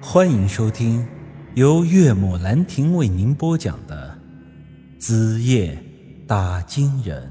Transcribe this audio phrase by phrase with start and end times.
[0.00, 1.06] 欢迎收听
[1.54, 4.16] 由岳母兰亭为您播讲的
[5.00, 5.82] 《子夜
[6.26, 7.22] 打金人》。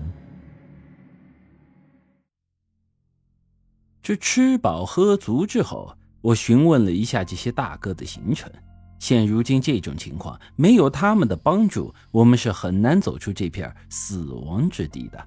[4.02, 8.52] 这吃饱喝足之后，我询问了一下这些大哥的行程。
[8.98, 15.24] 现如今这种情况，没有他们的帮助，我们是很难走出这片死亡之地的。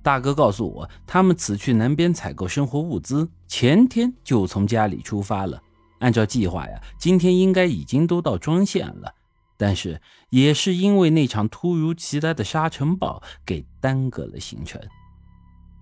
[0.00, 5.60] 大哥告诉我，他们此去南边采购生活物资，前天就从家里出发了。
[6.00, 9.14] 按照计划呀，今天应该已经都到庄县了，
[9.56, 14.80] 但是也是因为那场突如其来的沙尘暴给耽搁了行程。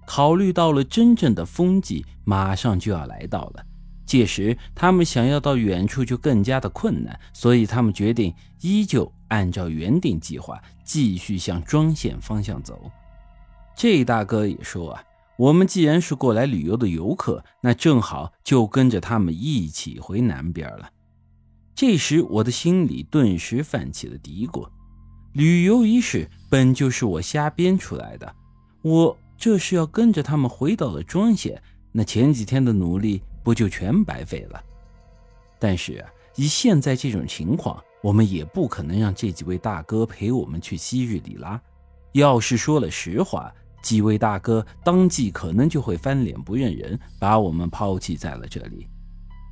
[0.06, 3.64] 考虑到了真正的风季马上就要来到了，
[4.06, 12.90] 届时他们想要到远处就更加的困难，所以他们决定依旧按照原定计划继续向庄县方向走。
[13.74, 15.02] 这大哥也说啊。
[15.38, 20.90] 我们既然是过来旅游的游客，那正好就跟着他们一起回南边了。
[21.74, 24.66] 这时，我的心里顿时泛起了嘀咕：
[25.34, 28.34] 旅游一事本就是我瞎编出来的，
[28.80, 31.62] 我这是要跟着他们回到了庄县，
[31.92, 34.62] 那前几天的努力不就全白费了？
[35.58, 36.02] 但是，
[36.36, 41.60] 以现在这种情况，我们也不可能让这几位大哥陪我们去昔日里拉。
[42.12, 43.52] 要是说了实话，
[43.86, 48.88] 几位大哥当即可能就会翻脸不认人，把我们抛弃在了这里。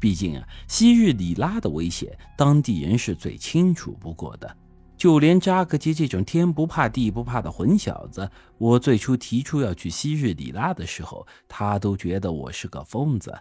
[0.01, 4.57] 毕竟啊，昔日里拉的危险，当地人是最清楚不过的。
[4.97, 13.33] 就连扎克杰这种天不怕地不怕的混小子，我最初提出要去昔日里拉的时候，他都觉得我是个疯子。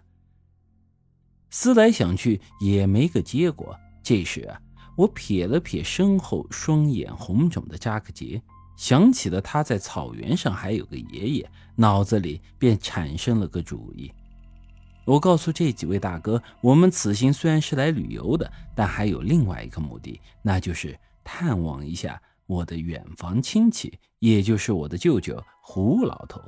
[1.50, 3.76] 思来想去也没个结果。
[4.04, 4.62] 这时啊，
[4.96, 8.40] 我瞥了瞥身后双眼红肿的扎克杰。
[8.76, 14.12] 想起了他在草原上还有个爷爷，脑子里便产生了个主意。
[15.06, 26.42] 我告诉这几位大哥，我们此行虽然是来旅游的，但还有另外一个目的，那就是探望一下我的远房亲戚，也就是我的舅舅胡老头。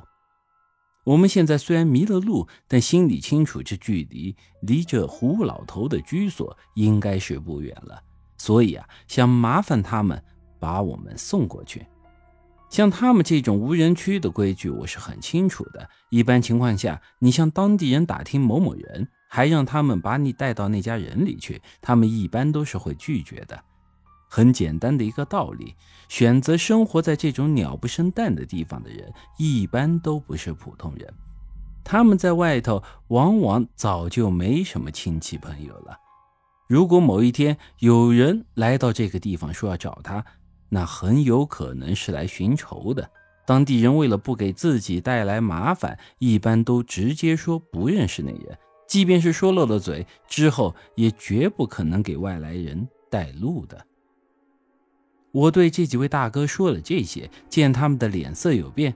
[1.04, 8.02] 我们现在虽然迷了路，但心里清楚这距离离这胡老头的居所应该是不远了，
[8.38, 10.24] 所以啊，想麻烦他们
[10.60, 11.86] 把我们送过去。
[12.76, 15.90] 像他们这种无人区的规矩，我是很清楚的。
[16.10, 23.58] 一般情况下，你向当地人打听某某人，还让他们把你带到那家人里去，他们一般都是会拒绝的。
[24.28, 25.74] 很简单的一个道理，
[26.10, 31.14] 选择生活在这种鸟不生蛋的地方的人，一般都不是普通人。
[31.82, 35.98] 他们在外头往往早就没什么亲戚朋友了。
[36.68, 40.26] 如果某一天有人来到这个地方说要找他，
[40.70, 43.10] 那很有可能是来寻仇的。
[43.46, 48.58] 当地人为了不给自己带来麻烦，一般都直接说不认识那人。
[48.88, 53.86] 即便是说漏了嘴，之后也绝不可能给外来人带路的。
[55.32, 58.96] 我对这几位大哥说了这些，见他们的脸色有变，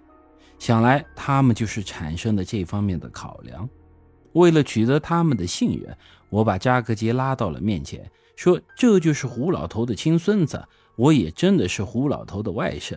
[0.57, 3.69] 想来他们就是产生了这方面的考量。
[4.34, 5.96] 为了取得他们的信任，
[6.30, 10.63] 我把扎克杰拉到了面前，说：“这就是胡老头的亲孙子。”
[11.00, 12.94] 我也真的是胡老头的外甥，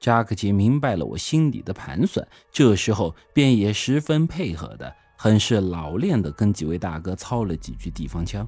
[0.00, 8.44] 扎克杰明白了我心里的盘算，这时候便也十分配合的，很是老练的跟几位大哥操了几句地方腔，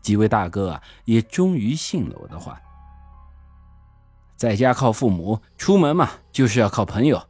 [0.00, 2.58] 几位大哥啊也终于信了我的话。
[4.34, 7.22] 在家靠父母，出门嘛就是要靠朋友。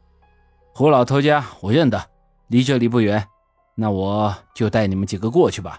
[0.73, 2.01] 胡老头家我认得，
[2.47, 3.27] 离这里不远，
[3.75, 5.77] 那我就带你们几个过去吧。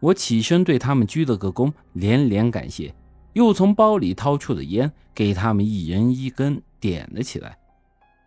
[0.00, 2.92] 我起身对他们鞠了个躬，连连感谢。
[3.32, 7.58] 又从包里掏出了烟，给他们一人一根，点了起来。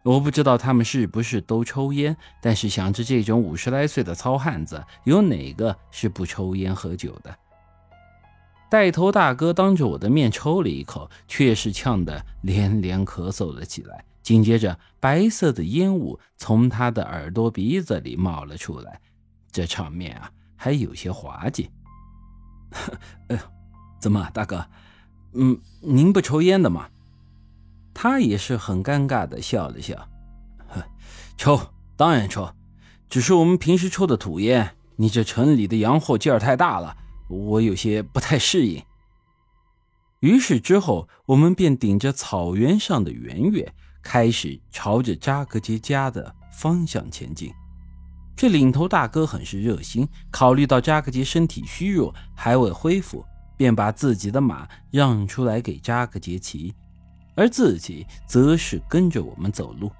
[0.03, 7.35] 我不知道他们是不是都抽烟，但是想着这种五十来岁的糙汉子，有哪个是不抽烟喝酒的？
[8.69, 14.03] 带头大哥当着我的面抽了一口，却是呛得连连咳嗽了起来。
[14.21, 18.99] 紧接着，白色的烟雾从他的耳朵鼻子里冒了出来，
[19.51, 21.69] 这场面啊，还有些滑稽。
[23.27, 23.37] 哎 呦，
[23.99, 24.65] 怎么，大哥？
[25.35, 26.87] 嗯，您不抽烟的吗？
[27.93, 29.95] 他也是很尴尬的笑了笑，
[30.67, 30.83] 呵，
[31.37, 31.59] 抽，
[31.95, 32.53] 当然抽，
[33.09, 36.95] 只是我们平时抽的土烟，你这城里的洋货劲儿太大了，
[37.29, 38.83] 我有些不太适应。
[40.21, 47.51] 于是之后，我们便顶着草原上的圆月，开始朝着扎格杰家的方向前进。
[48.35, 53.25] 这领头大哥很是热心，考虑到扎格杰身体虚弱，还未恢复。
[53.57, 56.73] 便把自己的马让出来给扎克杰骑，
[57.35, 59.91] 而自己则是跟着我们走路。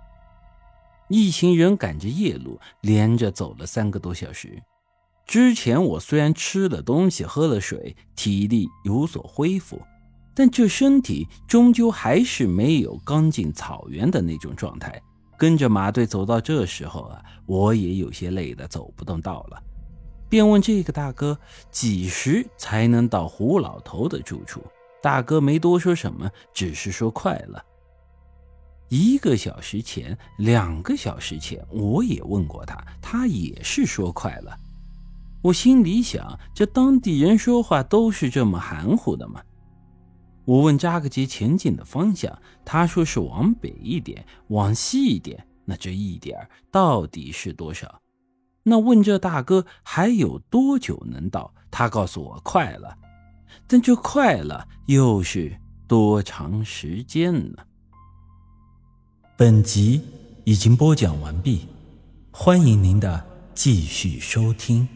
[1.08, 4.62] 一行人赶着夜路，连着走了三个多小时。
[5.28, 9.82] 之前我虽然吃了东西、喝了水，体力有所恢复，
[10.36, 15.02] 但这身体终究还是没有刚进草原的那种状态。
[15.38, 19.62] 跟着马队走到这时候啊，我也有些累得走不动道了，
[20.36, 21.40] 便问这个大哥
[21.72, 24.62] 几时才能到胡老头的住处。
[25.02, 27.64] 大哥没多说什么，只是说快了。
[28.90, 34.58] 一个小时前，两个小时前，我也问过他，他也是说快了。
[35.42, 39.42] 我心里想，这当地人说话都是这么含糊的吗？
[40.44, 45.48] 我问扎克杰前进的方向，他说是往北一点，往西一点。
[45.64, 48.02] 那这一点到底是多少？
[48.68, 51.54] 那问这大哥还有多久能到？
[51.70, 52.98] 他告诉我快了，
[53.68, 55.56] 但这快了又是
[55.88, 57.64] 多长时间呢？
[59.38, 60.02] 本集
[60.46, 61.68] 已经播讲完毕，
[62.32, 63.24] 欢迎您的
[63.54, 64.88] 继续收听。